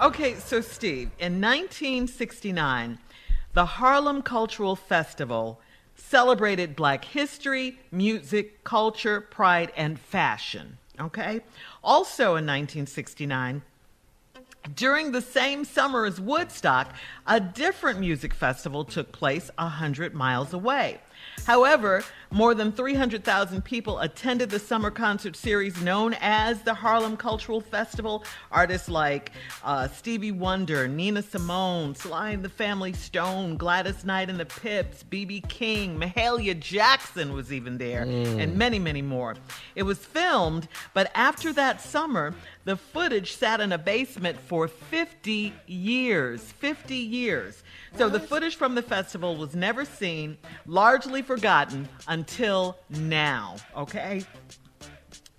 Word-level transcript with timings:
Okay, 0.00 0.36
so 0.36 0.60
Steve, 0.60 1.10
in 1.18 1.40
1969, 1.40 3.00
the 3.54 3.66
Harlem 3.66 4.22
Cultural 4.22 4.76
Festival 4.76 5.60
celebrated 5.96 6.76
black 6.76 7.04
history, 7.04 7.80
music, 7.90 8.62
culture, 8.62 9.20
pride, 9.20 9.72
and 9.76 9.98
fashion. 9.98 10.78
Okay? 11.00 11.40
Also 11.82 12.36
in 12.36 12.46
1969, 12.46 13.62
during 14.76 15.10
the 15.10 15.20
same 15.20 15.64
summer 15.64 16.04
as 16.04 16.20
Woodstock, 16.20 16.94
a 17.26 17.40
different 17.40 17.98
music 17.98 18.32
festival 18.32 18.84
took 18.84 19.10
place 19.10 19.50
100 19.58 20.14
miles 20.14 20.52
away. 20.52 21.00
However, 21.46 22.04
more 22.30 22.54
than 22.54 22.72
300,000 22.72 23.64
people 23.64 24.00
attended 24.00 24.50
the 24.50 24.58
summer 24.58 24.90
concert 24.90 25.34
series 25.34 25.80
known 25.80 26.14
as 26.20 26.60
the 26.60 26.74
Harlem 26.74 27.16
Cultural 27.16 27.60
Festival. 27.60 28.22
Artists 28.52 28.88
like 28.88 29.32
uh, 29.64 29.88
Stevie 29.88 30.32
Wonder, 30.32 30.86
Nina 30.86 31.22
Simone, 31.22 31.94
Sly 31.94 32.30
and 32.30 32.44
the 32.44 32.50
Family 32.50 32.92
Stone, 32.92 33.56
Gladys 33.56 34.04
Knight 34.04 34.28
and 34.28 34.38
the 34.38 34.44
Pips, 34.44 35.02
B.B. 35.04 35.42
King, 35.48 35.98
Mahalia 35.98 36.58
Jackson 36.58 37.32
was 37.32 37.50
even 37.50 37.78
there, 37.78 38.04
mm. 38.04 38.42
and 38.42 38.56
many, 38.56 38.78
many 38.78 39.00
more. 39.00 39.34
It 39.74 39.84
was 39.84 39.98
filmed, 39.98 40.68
but 40.92 41.10
after 41.14 41.54
that 41.54 41.80
summer, 41.80 42.34
the 42.64 42.76
footage 42.76 43.32
sat 43.32 43.62
in 43.62 43.72
a 43.72 43.78
basement 43.78 44.38
for 44.38 44.68
50 44.68 45.54
years. 45.66 46.42
50 46.42 46.94
years. 46.94 47.62
So 47.96 48.10
the 48.10 48.20
footage 48.20 48.56
from 48.56 48.74
the 48.74 48.82
festival 48.82 49.36
was 49.36 49.54
never 49.54 49.86
seen, 49.86 50.36
largely 50.66 51.07
forgotten 51.22 51.88
until 52.06 52.78
now, 52.90 53.56
okay? 53.76 54.22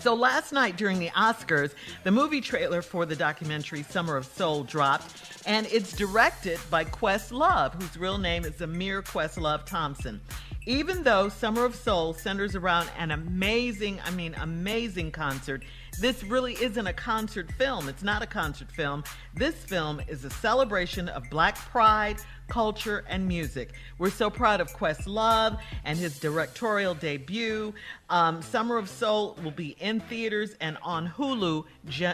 So 0.00 0.14
last 0.14 0.52
night 0.52 0.76
during 0.76 0.98
the 0.98 1.08
Oscars, 1.10 1.72
the 2.02 2.10
movie 2.10 2.42
trailer 2.42 2.82
for 2.82 3.06
the 3.06 3.16
documentary 3.16 3.82
Summer 3.82 4.16
of 4.16 4.26
Soul 4.26 4.64
dropped, 4.64 5.42
and 5.46 5.66
it's 5.68 5.92
directed 5.92 6.58
by 6.70 6.84
Questlove, 6.84 7.80
whose 7.80 7.96
real 7.96 8.18
name 8.18 8.44
is 8.44 8.56
Ahmir 8.56 9.02
Questlove 9.02 9.64
Thompson. 9.64 10.20
Even 10.66 11.02
though 11.02 11.28
Summer 11.28 11.64
of 11.64 11.74
Soul 11.74 12.14
centers 12.14 12.56
around 12.56 12.90
an 12.98 13.10
amazing, 13.10 14.00
I 14.02 14.10
mean, 14.10 14.34
amazing 14.40 15.12
concert, 15.12 15.62
this 16.00 16.24
really 16.24 16.54
isn't 16.54 16.86
a 16.86 16.92
concert 16.92 17.52
film. 17.52 17.88
It's 17.88 18.02
not 18.02 18.22
a 18.22 18.26
concert 18.26 18.72
film. 18.72 19.04
This 19.34 19.54
film 19.54 20.00
is 20.08 20.24
a 20.24 20.30
celebration 20.30 21.10
of 21.10 21.28
black 21.28 21.56
pride, 21.56 22.16
culture, 22.48 23.04
and 23.08 23.28
music. 23.28 23.74
We're 23.98 24.10
so 24.10 24.30
proud 24.30 24.62
of 24.62 24.72
Questlove 24.74 25.58
and 25.84 25.98
his 25.98 26.18
directorial 26.18 26.94
debut. 26.94 27.74
Um, 28.08 28.40
Summer 28.40 28.78
of 28.78 28.88
Soul 28.88 29.36
will 29.44 29.50
be 29.50 29.76
in 29.80 30.00
theaters 30.00 30.56
and 30.62 30.78
on 30.82 31.08
Hulu 31.08 31.64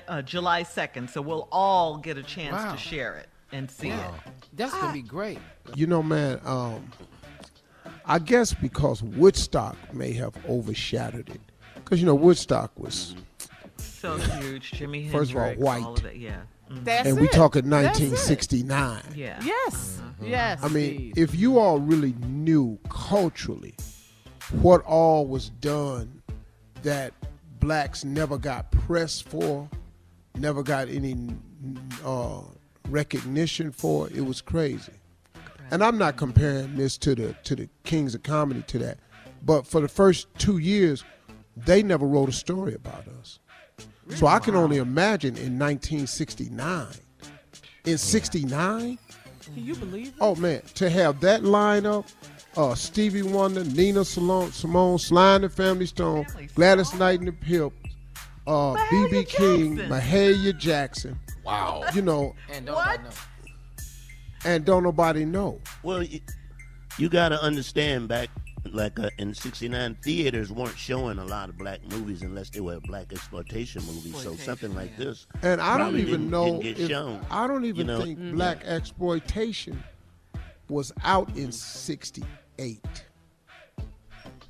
uh, 0.08 0.22
July 0.22 0.64
2nd, 0.64 1.08
so 1.08 1.22
we'll 1.22 1.48
all 1.52 1.98
get 1.98 2.18
a 2.18 2.22
chance 2.22 2.54
wow. 2.54 2.72
to 2.72 2.78
share 2.78 3.14
it 3.14 3.28
and 3.52 3.70
see 3.70 3.90
wow. 3.90 4.14
it. 4.26 4.32
That's 4.54 4.72
going 4.72 4.88
to 4.88 4.92
be 4.92 5.06
great. 5.06 5.38
You 5.74 5.86
know, 5.86 6.02
man, 6.02 6.40
um, 6.44 6.90
I 8.06 8.18
guess 8.18 8.54
because 8.54 9.02
Woodstock 9.02 9.76
may 9.94 10.12
have 10.12 10.34
overshadowed 10.48 11.28
it. 11.28 11.40
Because, 11.74 12.00
you 12.00 12.06
know, 12.06 12.14
Woodstock 12.14 12.78
was. 12.78 13.14
So 13.76 14.16
huge. 14.16 14.72
Jimmy 14.72 15.08
First 15.12 15.32
Hendrix, 15.32 15.60
of 15.60 15.62
all, 15.62 15.64
white. 15.64 15.84
All 15.84 15.94
of 15.94 16.04
it, 16.04 16.16
yeah. 16.16 16.41
Mm-hmm. 16.70 16.84
That's 16.84 17.08
and 17.08 17.18
it. 17.18 17.20
we 17.20 17.28
talking 17.28 17.68
1969. 17.68 19.02
Yeah. 19.14 19.41
Yes. 19.42 20.00
Mm-hmm. 20.00 20.26
Yes. 20.26 20.60
I 20.62 20.68
mean, 20.68 21.12
if 21.16 21.34
you 21.34 21.58
all 21.58 21.78
really 21.78 22.14
knew 22.20 22.78
culturally 22.88 23.74
what 24.53 24.82
all 24.82 25.26
was 25.26 25.50
done 25.50 26.22
that 26.82 27.12
blacks 27.58 28.04
never 28.04 28.38
got 28.38 28.70
pressed 28.70 29.28
for, 29.28 29.68
never 30.36 30.62
got 30.62 30.88
any 30.88 31.16
uh, 32.04 32.41
recognition 32.88 33.72
for, 33.72 34.08
it 34.08 34.24
was 34.24 34.41
crazy. 34.41 34.92
And 35.70 35.84
I'm 35.84 35.98
not 35.98 36.16
comparing 36.16 36.76
this 36.76 36.98
to 36.98 37.14
the 37.14 37.34
to 37.44 37.54
the 37.54 37.68
Kings 37.84 38.14
of 38.14 38.22
Comedy 38.22 38.62
to 38.68 38.78
that, 38.78 38.98
but 39.44 39.66
for 39.66 39.80
the 39.80 39.88
first 39.88 40.26
two 40.38 40.58
years, 40.58 41.04
they 41.56 41.82
never 41.82 42.06
wrote 42.06 42.28
a 42.28 42.32
story 42.32 42.74
about 42.74 43.06
us. 43.20 43.38
So 44.16 44.26
I 44.26 44.40
can 44.40 44.56
only 44.56 44.78
imagine 44.78 45.36
in 45.36 45.58
1969. 45.58 46.88
In 47.86 47.96
69? 47.98 48.98
Can 49.40 49.64
you 49.64 49.74
believe 49.76 50.08
it? 50.08 50.14
Oh 50.20 50.34
man, 50.34 50.62
to 50.74 50.90
have 50.90 51.20
that 51.20 51.42
lineup, 51.42 52.12
uh, 52.56 52.74
Stevie 52.74 53.22
Wonder, 53.22 53.64
Nina 53.64 54.04
Simone, 54.04 54.50
Simone 54.52 54.98
Sly 54.98 55.36
and 55.36 55.44
the 55.44 55.48
Family 55.48 55.86
Stone, 55.86 56.26
Gladys 56.54 56.92
Knight 56.94 57.20
and 57.20 57.28
the 57.28 57.32
Pip, 57.32 57.72
uh, 58.46 58.74
BB 58.74 59.28
King, 59.28 59.76
Mahalia 59.88 60.56
Jackson. 60.58 61.18
Wow. 61.44 61.84
You 61.94 62.02
know, 62.02 62.34
And 62.52 62.66
don't 62.66 62.74
nobody 62.76 63.02
know. 63.04 63.10
And 64.45 64.65
don't 64.65 64.83
nobody 64.83 65.25
know. 65.25 65.60
Well, 65.83 66.03
you, 66.03 66.21
you 66.98 67.09
got 67.09 67.31
to 67.31 67.42
understand 67.42 68.09
back 68.09 68.28
like 68.72 68.98
uh, 69.01 69.09
in 69.19 69.33
69 69.33 69.97
theaters 70.04 70.53
weren't 70.53 70.77
showing 70.77 71.19
a 71.19 71.25
lot 71.25 71.48
of 71.48 71.57
black 71.57 71.81
movies 71.91 72.21
unless 72.22 72.51
they 72.51 72.60
were 72.60 72.78
black 72.81 73.10
exploitation 73.10 73.83
movies 73.87 74.15
so 74.21 74.37
something 74.37 74.75
like 74.75 74.95
this 74.98 75.27
And 75.42 75.63
I 75.63 75.78
don't 75.78 75.97
even 75.97 76.07
didn't- 76.10 76.31
know 76.31 76.45
didn't 76.45 76.63
get 76.63 76.78
if 76.81 76.89
shown. 76.91 77.25
I 77.31 77.47
don't 77.47 77.65
even 77.65 77.87
you 77.89 77.92
know? 77.92 78.03
think 78.04 78.19
black 78.34 78.63
exploitation 78.65 79.83
was 80.69 80.92
out 81.04 81.34
in 81.37 81.51
'68. 81.53 82.25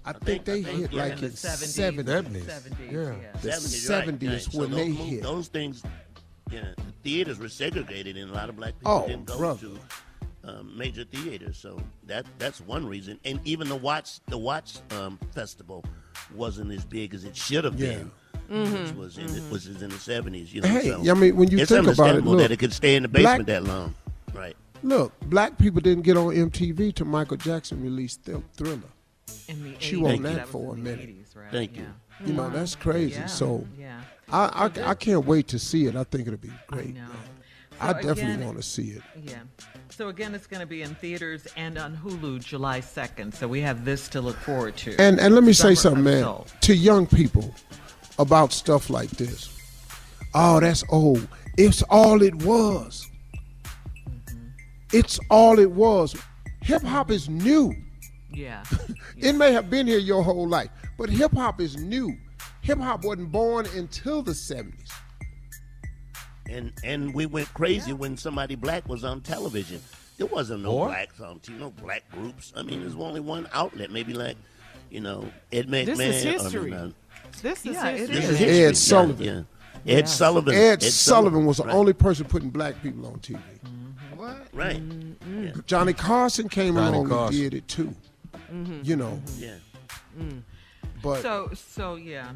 I, 0.05 0.13
think, 0.15 0.45
they 0.45 0.63
hit 0.63 0.93
yeah, 0.93 1.03
like 1.03 1.13
in 1.19 1.25
in 1.25 1.31
the 1.31 1.37
'70s. 1.37 2.05
70s. 2.05 2.43
70s, 2.43 2.91
Yeah. 2.91 3.33
The 3.43 3.49
70s, 3.49 3.91
right, 3.91 4.09
70s 4.21 4.47
right. 4.49 4.55
When 4.55 4.71
those 4.71 4.77
they 4.81 4.89
mo- 4.89 5.05
hit. 5.05 5.23
those 5.23 5.49
things 5.49 5.83
yeah 6.51 6.73
the 6.77 6.93
theaters 7.03 7.39
were 7.39 7.49
segregated 7.49 8.17
and 8.17 8.31
a 8.31 8.35
lot 8.35 8.49
of 8.49 8.57
black 8.57 8.79
people 8.79 9.03
Oh, 9.05 9.07
didn't 9.07 9.27
go 9.27 9.39
brother. 9.39 9.69
to 9.69 9.79
um, 10.43 10.77
major 10.77 11.05
theaters 11.05 11.57
so 11.59 11.81
that 12.07 12.27
that's 12.39 12.61
one 12.61 12.87
reason 12.87 13.19
and 13.25 13.41
even 13.45 13.69
the 13.69 13.77
watch 13.77 14.21
the 14.27 14.39
watch 14.39 14.79
um, 14.93 15.19
festival 15.35 15.85
wasn't 16.35 16.73
as 16.73 16.85
big 16.85 17.15
as 17.15 17.25
it 17.25 17.37
should 17.37 17.65
have 17.65 17.79
Yeah. 17.79 17.97
been 17.99 18.11
which 18.73 18.93
was 18.95 19.17
in 19.19 19.27
the, 19.29 19.43
was 19.51 19.67
in 19.67 19.75
the 19.91 19.95
70s 19.97 20.53
you 20.53 20.61
know 20.61 20.69
Hey, 20.69 20.89
so 20.89 21.09
I 21.11 21.15
mean, 21.15 21.37
when 21.37 21.51
you 21.51 21.59
it's 21.59 21.71
think 21.71 21.83
about 21.83 21.93
it, 21.93 22.01
understandable 22.01 22.33
look, 22.33 22.41
that 22.41 22.51
it 22.51 22.57
could 22.59 22.73
stay 22.73 22.97
in 22.97 23.03
the 23.05 23.09
black- 23.09 23.39
basement 23.45 23.47
that 23.49 23.65
long 23.65 23.95
right 24.35 24.57
Look, 24.83 25.13
black 25.29 25.59
people 25.59 25.83
didn't 25.83 26.05
get 26.05 26.17
on 26.17 26.35
MTV 26.35 26.95
till 26.95 27.07
Michael 27.07 27.37
Jackson 27.37 27.83
released 27.83 28.23
Thrill- 28.23 28.43
Thriller. 28.55 28.81
In 29.49 29.63
the 29.65 29.73
Chew 29.79 30.03
80s. 30.03 30.17
on 30.17 30.23
that 30.23 30.41
was 30.43 30.51
for 30.51 30.75
a 30.75 30.77
minute. 30.77 31.09
80s, 31.09 31.37
right? 31.37 31.51
Thank 31.53 31.77
you. 31.77 31.83
Yeah. 31.83 32.27
You 32.27 32.33
know, 32.35 32.43
mm-hmm. 32.45 32.55
that's 32.55 32.75
crazy. 32.77 33.15
Yeah. 33.21 33.27
So 33.27 33.67
Yeah. 33.79 34.01
I, 34.33 34.71
I 34.77 34.91
I 34.91 34.95
can't 34.95 35.25
wait 35.25 35.49
to 35.49 35.59
see 35.59 35.87
it. 35.87 35.97
I 35.97 36.05
think 36.05 36.27
it'll 36.27 36.39
be 36.39 36.51
I 36.51 36.73
great. 36.75 36.95
know. 36.95 37.03
I 37.81 37.93
So 37.95 38.09
definitely 38.09 38.45
want 38.45 38.59
to 38.59 38.63
see 38.63 38.91
it. 38.91 39.03
Yeah. 39.23 39.39
So 39.89 40.09
again, 40.09 40.35
it's 40.35 40.47
going 40.47 40.61
to 40.61 40.67
be 40.67 40.83
in 40.83 40.95
theaters 40.97 41.47
and 41.57 41.79
on 41.79 41.97
Hulu 41.97 42.45
July 42.45 42.81
2nd. 42.81 43.35
So 43.35 43.49
we 43.49 43.61
have 43.63 43.85
this 43.85 44.07
to 44.11 44.21
look 44.21 44.37
forward 44.37 44.77
to. 44.79 44.95
And 45.01 45.19
and 45.19 45.35
let 45.35 45.45
me 45.45 45.53
say 45.55 45.75
something, 45.75 46.05
man, 46.05 46.23
Soul. 46.23 46.47
to 46.61 46.75
young 46.75 47.07
people 47.07 47.55
about 48.19 48.53
stuff 48.53 48.91
like 48.91 49.11
this. 49.11 49.49
Oh, 50.35 50.61
that's 50.61 50.85
old. 50.91 51.27
It's 51.57 51.83
all 51.85 52.23
it 52.23 52.35
was. 52.45 53.09
Mm-hmm. 54.07 54.47
It's 54.93 55.19
all 55.31 55.59
it 55.59 55.71
was. 55.73 56.15
Hip 56.63 56.83
hop 56.83 57.11
is 57.11 57.29
new. 57.29 57.75
Yeah. 58.33 58.63
It 59.17 59.35
may 59.35 59.53
have 59.53 59.69
been 59.69 59.87
here 59.87 59.99
your 59.99 60.23
whole 60.23 60.49
life, 60.49 60.71
but 60.97 61.11
hip 61.11 61.33
hop 61.33 61.61
is 61.61 61.77
new. 61.77 62.17
Hip 62.63 62.79
hop 62.79 63.05
wasn't 63.05 63.31
born 63.33 63.67
until 63.77 64.23
the 64.23 64.33
70s. 64.33 64.91
and 66.49 66.73
and 66.85 67.15
we 67.15 67.27
went 67.27 67.53
crazy 67.55 67.93
when 67.93 68.17
somebody 68.17 68.55
black 68.55 68.89
was 68.89 69.05
on 69.05 69.21
television. 69.21 69.81
There 70.17 70.27
wasn't 70.27 70.63
no 70.63 70.73
Or? 70.73 70.87
blacks 70.89 71.21
on 71.21 71.39
TV, 71.41 71.59
no 71.59 71.71
black 71.71 72.03
groups. 72.13 72.53
I 72.57 72.63
mean, 72.63 72.81
there's 72.81 72.95
only 72.97 73.21
one 73.21 73.49
outlet, 73.53 73.91
maybe 73.91 74.13
like, 74.13 74.37
you 74.91 75.01
know, 75.01 75.25
Ed 75.53 75.69
McMahon. 75.69 75.87
This 75.87 75.99
is 76.01 76.25
I 76.27 76.29
mean, 76.31 76.39
history. 76.41 76.75
uh, 76.75 76.89
This 77.43 77.59
is 77.67 77.75
Yeah, 77.75 77.91
history. 77.91 78.17
this 78.17 78.25
is. 78.25 78.31
is 78.31 78.41
Ed 78.41 78.45
history. 78.45 78.59
Yeah, 78.61 78.73
Sullivan. 78.73 79.47
Yeah, 79.85 79.95
Ed 79.97 80.09
Sullivan. 80.09 80.55
Ed, 80.55 80.83
Sullivan 80.83 81.47
was 81.47 81.57
the 81.59 81.65
right, 81.65 81.75
only 81.75 81.93
person 81.95 82.27
putting 82.27 82.51
black 82.51 82.83
people 82.83 83.07
on 83.07 83.19
TV. 83.21 83.39
What? 84.17 84.47
Right. 84.53 84.83
Johnny 85.67 85.95
Carson 85.95 86.49
came 86.51 86.75
Johnny 86.75 86.97
along 86.97 87.09
Carson. 87.09 87.41
and 87.41 87.51
did 87.51 87.55
it 87.59 87.69
too. 87.69 87.95
Mm-hmm. 88.53 88.81
You 88.83 88.97
know, 88.97 89.23
Yeah. 89.39 89.55
Mm. 90.19 90.43
but 91.03 91.23
So 91.23 91.51
so 91.55 91.97
yeah. 91.97 92.33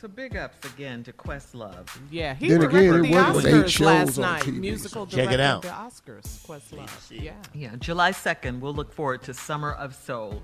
So 0.00 0.06
big 0.06 0.36
ups 0.36 0.64
again 0.74 1.02
to 1.04 1.12
Questlove. 1.12 1.88
Yeah, 2.08 2.34
he 2.34 2.48
Then 2.50 2.62
again, 2.62 2.70
directed 2.70 2.98
it 2.98 3.02
the 3.10 3.14
wasn't 3.16 3.46
eight 3.46 3.52
Oscars 3.64 3.68
shows 3.68 3.86
last 3.86 4.18
night. 4.18 4.42
TV, 4.44 4.58
Musical 4.60 5.10
so- 5.10 5.16
Check 5.16 5.32
it 5.32 5.36
director 5.38 5.42
out. 5.42 5.62
the 5.62 5.68
Oscars. 6.12 6.46
Questlove. 6.46 6.88
Yeah. 7.10 7.32
Yeah, 7.52 7.74
July 7.80 8.12
2nd, 8.12 8.60
we'll 8.60 8.74
look 8.74 8.92
forward 8.92 9.22
to 9.24 9.34
Summer 9.34 9.72
of 9.72 9.96
Soul. 9.96 10.40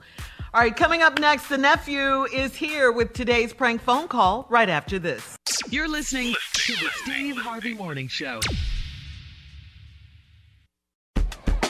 All 0.53 0.61
right, 0.61 0.75
coming 0.75 1.03
up 1.03 1.21
next, 1.21 1.49
the 1.49 1.57
nephew 1.59 2.25
is 2.25 2.57
here 2.57 2.91
with 2.91 3.13
today's 3.13 3.53
prank 3.53 3.81
phone 3.81 4.09
call 4.09 4.47
right 4.51 4.69
after 4.69 4.99
this. 4.99 5.37
You're 5.71 5.87
listening 5.89 6.35
to 6.55 6.73
the 6.73 6.89
Steve 7.05 7.37
Harvey 7.37 7.75
Morning 7.75 8.09
Show. 8.09 8.41